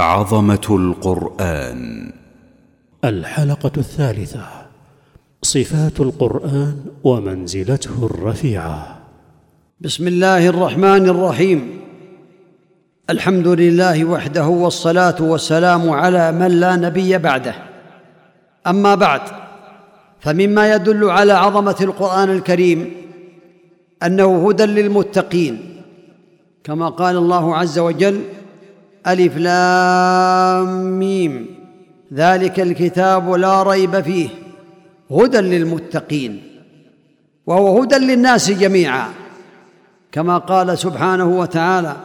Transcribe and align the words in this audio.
عظمة 0.00 0.66
القرآن. 0.70 2.12
الحلقة 3.04 3.72
الثالثة. 3.76 4.46
صفات 5.42 6.00
القرآن 6.00 6.76
ومنزلته 7.04 8.06
الرفيعة. 8.06 8.98
بسم 9.80 10.08
الله 10.08 10.46
الرحمن 10.46 11.08
الرحيم. 11.08 11.80
الحمد 13.10 13.48
لله 13.48 14.04
وحده 14.04 14.46
والصلاة 14.46 15.16
والسلام 15.20 15.90
على 15.90 16.32
من 16.32 16.60
لا 16.60 16.76
نبي 16.76 17.18
بعده. 17.18 17.54
أما 18.66 18.94
بعد 18.94 19.20
فمما 20.20 20.74
يدل 20.74 21.10
على 21.10 21.32
عظمة 21.32 21.76
القرآن 21.80 22.30
الكريم 22.30 22.90
أنه 24.02 24.48
هدى 24.48 24.64
للمتقين 24.64 25.82
كما 26.64 26.88
قال 26.88 27.16
الله 27.16 27.56
عز 27.56 27.78
وجل 27.78 28.20
ألف 29.06 29.36
لام 29.36 30.98
ميم. 30.98 31.46
ذلك 32.14 32.60
الكتاب 32.60 33.30
لا 33.30 33.62
ريب 33.62 34.00
فيه. 34.00 34.28
هدى 35.10 35.38
للمتقين. 35.38 36.42
وهو 37.46 37.82
هدى 37.82 37.96
للناس 37.96 38.50
جميعا. 38.50 39.08
كما 40.12 40.38
قال 40.38 40.78
سبحانه 40.78 41.24
وتعالى 41.24 41.96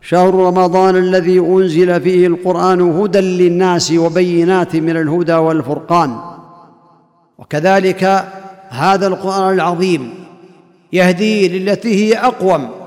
شهر 0.00 0.34
رمضان 0.34 0.96
الذي 0.96 1.38
أنزل 1.38 2.00
فيه 2.00 2.26
القرآن 2.26 2.80
هدى 2.80 3.20
للناس 3.20 3.92
وبينات 3.92 4.76
من 4.76 4.96
الهدى 4.96 5.34
والفرقان. 5.34 6.20
وكذلك 7.38 8.24
هذا 8.68 9.06
القرآن 9.06 9.54
العظيم 9.54 10.14
يهدي 10.92 11.58
للتي 11.58 11.94
هي 11.94 12.18
أقوم. 12.18 12.77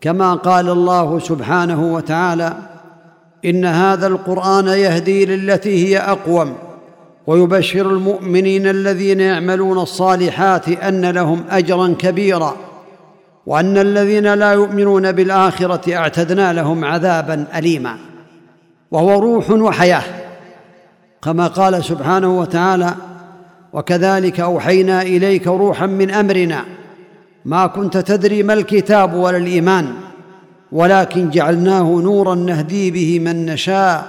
كما 0.00 0.34
قال 0.34 0.68
الله 0.68 1.18
سبحانه 1.18 1.94
وتعالى 1.94 2.56
إن 3.44 3.64
هذا 3.64 4.06
القرآن 4.06 4.66
يهدي 4.66 5.26
للتي 5.26 5.88
هي 5.88 5.98
أقوم 5.98 6.54
ويبشر 7.26 7.90
المؤمنين 7.90 8.66
الذين 8.66 9.20
يعملون 9.20 9.78
الصالحات 9.78 10.68
أن 10.68 11.04
لهم 11.10 11.44
أجرا 11.50 11.94
كبيرا 11.98 12.56
وأن 13.46 13.78
الذين 13.78 14.34
لا 14.34 14.52
يؤمنون 14.52 15.12
بالآخرة 15.12 15.96
أعتدنا 15.96 16.52
لهم 16.52 16.84
عذابا 16.84 17.46
أليما 17.56 17.96
وهو 18.90 19.18
روح 19.18 19.50
وحياة 19.50 20.02
كما 21.22 21.46
قال 21.46 21.84
سبحانه 21.84 22.38
وتعالى 22.38 22.94
وكذلك 23.72 24.40
أوحينا 24.40 25.02
إليك 25.02 25.46
روحا 25.46 25.86
من 25.86 26.10
أمرنا 26.10 26.64
ما 27.44 27.66
كنت 27.66 27.96
تدري 27.96 28.42
ما 28.42 28.52
الكتاب 28.52 29.14
ولا 29.14 29.36
الإيمان 29.36 29.94
ولكن 30.72 31.30
جعلناه 31.30 31.82
نورا 31.82 32.34
نهدي 32.34 32.90
به 32.90 33.18
من 33.18 33.46
نشاء 33.46 34.06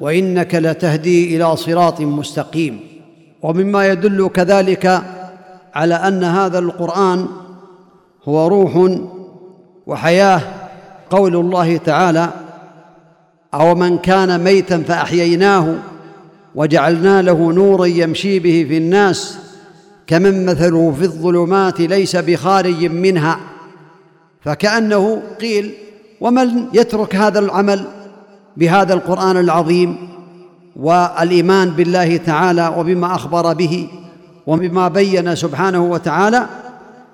وإنك 0.00 0.54
لتهدي 0.54 1.36
إلى 1.36 1.56
صراط 1.56 2.00
مستقيم. 2.00 2.80
ومما 3.42 3.86
يدل 3.86 4.28
كذلك 4.28 5.02
على 5.74 5.94
أن 5.94 6.24
هذا 6.24 6.58
القرآن 6.58 7.26
هو 8.24 8.48
روح 8.48 8.98
وحياة 9.86 10.40
قول 11.10 11.36
الله 11.36 11.76
تعالى 11.76 12.28
أو 13.54 13.74
من 13.74 13.98
كان 13.98 14.44
ميتا 14.44 14.82
فأحييناه 14.82 15.74
وجعلنا 16.54 17.22
له 17.22 17.52
نورا 17.52 17.86
يمشي 17.86 18.38
به 18.38 18.66
في 18.68 18.76
الناس 18.76 19.38
كمن 20.08 20.46
مثله 20.46 20.92
في 20.98 21.02
الظلمات 21.02 21.80
ليس 21.80 22.16
بخارج 22.16 22.84
منها. 22.84 23.38
فكأنه 24.40 25.22
قيل 25.40 25.74
ومن 26.20 26.66
يترك 26.72 27.16
هذا 27.16 27.38
العمل 27.38 27.84
بهذا 28.56 28.94
القرآن 28.94 29.36
العظيم 29.36 29.96
والإيمان 30.76 31.70
بالله 31.70 32.16
تعالى 32.16 32.74
وبما 32.76 33.14
أخبر 33.14 33.52
به 33.52 33.88
وبما 34.46 34.88
بين 34.88 35.34
سبحانه 35.34 35.84
وتعالى 35.84 36.46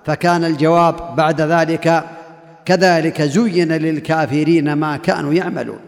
فكان 0.04 0.44
الجواب 0.44 0.94
بعد 1.16 1.40
ذلك 1.40 2.04
كذلك 2.64 3.22
زين 3.22 3.72
للكافرين 3.72 4.72
ما 4.72 4.96
كانوا 4.96 5.32
يعملون. 5.32 5.78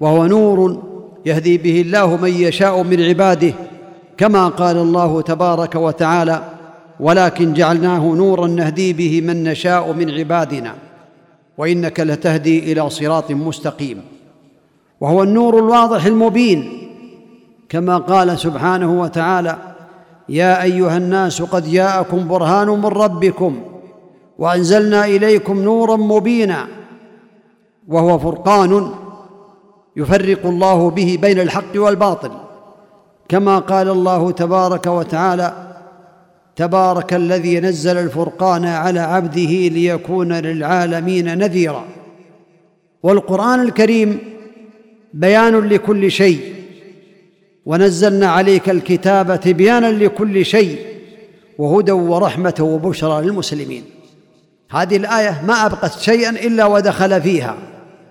وهو 0.00 0.26
نور 0.26 0.82
يهدي 1.26 1.58
به 1.58 1.80
الله 1.80 2.16
من 2.16 2.30
يشاء 2.30 2.82
من 2.82 3.02
عباده 3.02 3.52
كما 4.16 4.48
قال 4.48 4.76
الله 4.76 5.22
تبارك 5.22 5.74
وتعالى 5.74 6.42
ولكن 7.00 7.52
جعلناه 7.52 7.98
نورا 7.98 8.46
نهدي 8.46 8.92
به 8.92 9.20
من 9.20 9.44
نشاء 9.44 9.92
من 9.92 10.10
عبادنا 10.10 10.74
وإنك 11.58 12.00
لتهدي 12.00 12.72
إلى 12.72 12.90
صراط 12.90 13.30
مستقيم. 13.30 14.02
وهو 15.00 15.22
النور 15.22 15.58
الواضح 15.58 16.04
المبين 16.04 16.88
كما 17.68 17.98
قال 17.98 18.38
سبحانه 18.38 19.00
وتعالى 19.00 19.56
يا 20.28 20.62
أيها 20.62 20.96
الناس 20.96 21.42
قد 21.42 21.70
جاءكم 21.70 22.28
برهان 22.28 22.68
من 22.68 22.86
ربكم 22.86 23.62
وأنزلنا 24.38 25.04
إليكم 25.04 25.62
نورا 25.62 25.96
مبينا 25.96 26.66
وهو 27.88 28.18
فرقان 28.18 28.90
يفرق 29.96 30.46
الله 30.46 30.90
به 30.90 31.18
بين 31.22 31.40
الحق 31.40 31.72
والباطل. 31.76 32.30
كما 33.28 33.58
قال 33.58 33.88
الله 33.88 34.30
تبارك 34.30 34.86
وتعالى 34.86 35.65
تبارك 36.56 37.14
الذي 37.14 37.60
نزل 37.60 37.96
الفرقان 37.96 38.64
على 38.64 39.00
عبده 39.00 39.68
ليكون 39.68 40.32
للعالمين 40.32 41.38
نذيرا. 41.38 41.84
والقرآن 43.02 43.60
الكريم 43.60 44.18
بيان 45.14 45.60
لكل 45.60 46.10
شيء 46.10 46.40
ونزلنا 47.66 48.26
عليك 48.26 48.70
الكتاب 48.70 49.40
تبيانا 49.40 49.86
لكل 49.86 50.44
شيء 50.44 50.78
وهدى 51.58 51.92
ورحمة 51.92 52.54
وبشرى 52.60 53.26
للمسلمين. 53.26 53.84
هذه 54.70 54.96
الآية 54.96 55.42
ما 55.46 55.66
أبقت 55.66 55.98
شيئا 55.98 56.30
إلا 56.30 56.66
ودخل 56.66 57.22
فيها 57.22 57.56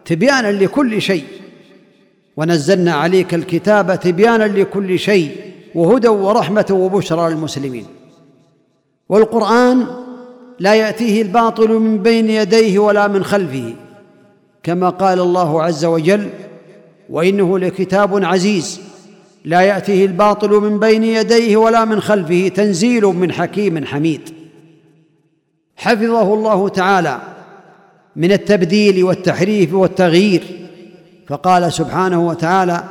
تبيانا 0.05 0.51
لكل 0.51 1.01
شيء. 1.01 1.23
ونزلنا 2.37 2.93
عليك 2.93 3.33
الكتاب 3.33 3.99
تبيانا 3.99 4.43
لكل 4.43 4.99
شيء 4.99 5.35
وهدى 5.75 6.07
ورحمة 6.07 6.65
وبشرى 6.71 7.29
للمسلمين. 7.33 7.85
والقرآن 9.09 9.85
لا 10.59 10.75
يأتيه 10.75 11.21
الباطل 11.21 11.69
من 11.69 12.03
بين 12.03 12.29
يديه 12.29 12.79
ولا 12.79 13.07
من 13.07 13.23
خلفه 13.23 13.73
كما 14.63 14.89
قال 14.89 15.19
الله 15.19 15.63
عز 15.63 15.85
وجل 15.85 16.29
وإنه 17.09 17.59
لكتاب 17.59 18.23
عزيز 18.25 18.81
لا 19.45 19.61
يأتيه 19.61 20.05
الباطل 20.05 20.49
من 20.49 20.79
بين 20.79 21.03
يديه 21.03 21.57
ولا 21.57 21.85
من 21.85 22.01
خلفه 22.01 22.47
تنزيل 22.47 23.05
من 23.05 23.31
حكيم 23.31 23.85
حميد. 23.85 24.21
حفظه 25.75 26.33
الله 26.33 26.69
تعالى 26.69 27.21
من 28.15 28.31
التبديل 28.31 29.03
والتحريف 29.03 29.73
والتغيير 29.73 30.43
فقال 31.27 31.73
سبحانه 31.73 32.27
وتعالى 32.27 32.83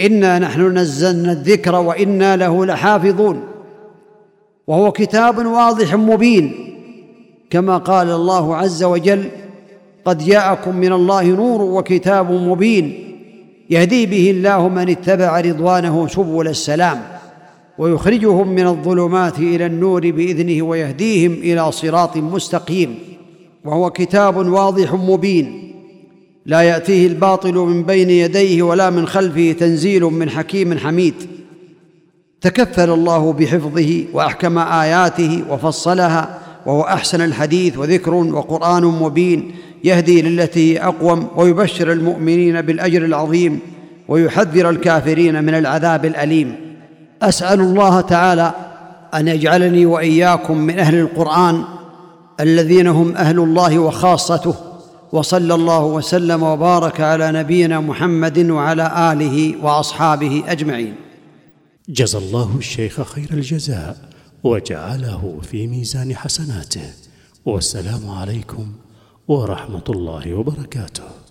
إنا 0.00 0.38
نحن 0.38 0.78
نزلنا 0.78 1.32
الذكر 1.32 1.74
وإنا 1.74 2.36
له 2.36 2.66
لحافظون. 2.66 3.47
وهو 4.68 4.92
كتاب 4.92 5.46
واضح 5.46 5.94
مبين 5.94 6.52
كما 7.50 7.78
قال 7.78 8.10
الله 8.10 8.56
عز 8.56 8.84
وجل 8.84 9.24
قد 10.04 10.18
جاءكم 10.18 10.76
من 10.76 10.92
الله 10.92 11.24
نور 11.24 11.62
وكتاب 11.62 12.32
مبين 12.32 13.04
يهدي 13.70 14.06
به 14.06 14.30
الله 14.30 14.68
من 14.68 14.90
اتبع 14.90 15.40
رضوانه 15.40 16.06
سبل 16.06 16.48
السلام 16.48 17.02
ويخرجهم 17.78 18.48
من 18.48 18.66
الظلمات 18.66 19.38
إلى 19.38 19.66
النور 19.66 20.10
بإذنه 20.10 20.62
ويهديهم 20.62 21.32
إلى 21.32 21.72
صراط 21.72 22.16
مستقيم 22.16 22.98
وهو 23.64 23.90
كتاب 23.90 24.36
واضح 24.36 24.94
مبين. 24.94 25.72
لا 26.46 26.60
يأتيه 26.60 27.06
الباطل 27.06 27.54
من 27.54 27.82
بين 27.82 28.10
يديه 28.10 28.62
ولا 28.62 28.90
من 28.90 29.06
خلفه 29.06 29.52
تنزيل 29.52 30.02
من 30.02 30.30
حكيم 30.30 30.78
حميد. 30.78 31.14
تكفل 32.40 32.90
الله 32.90 33.32
بحفظه 33.32 34.04
وأحكم 34.12 34.58
آياته 34.58 35.44
وفصلها 35.50 36.38
وهو 36.66 36.82
أحسن 36.82 37.20
الحديث 37.20 37.78
وذكر 37.78 38.14
وقرآن 38.14 38.84
مبين 38.84 39.54
يهدي 39.84 40.22
للتي 40.22 40.74
هي 40.74 40.82
أقوم 40.84 41.28
ويبشر 41.36 41.92
المؤمنين 41.92 42.62
بالأجر 42.62 43.04
العظيم 43.04 43.60
ويحذر 44.08 44.70
الكافرين 44.70 45.44
من 45.44 45.54
العذاب 45.54 46.04
الأليم. 46.04 46.56
أسأل 47.22 47.60
الله 47.60 48.00
تعالى 48.00 48.52
أن 49.14 49.28
يجعلني 49.28 49.86
وإياكم 49.86 50.58
من 50.58 50.78
أهل 50.78 50.94
القرآن 50.94 51.62
الذين 52.40 52.86
هم 52.86 53.16
أهل 53.16 53.38
الله 53.38 53.78
وخاصته 53.78 54.54
وصلى 55.12 55.54
الله 55.54 55.84
وسلم 55.84 56.42
وبارك 56.42 57.00
على 57.00 57.32
نبينا 57.32 57.80
محمد 57.80 58.50
وعلى 58.50 59.12
آله 59.12 59.54
وأصحابه 59.62 60.42
أجمعين. 60.48 61.07
جزى 61.90 62.18
الله 62.18 62.56
الشيخ 62.58 63.02
خير 63.02 63.28
الجزاء 63.32 64.10
وجعله 64.44 65.40
في 65.42 65.66
ميزان 65.66 66.16
حسناته. 66.16 66.92
والسلام 67.44 68.10
عليكم 68.10 68.72
ورحمة 69.28 69.84
الله 69.88 70.34
وبركاته. 70.34 71.27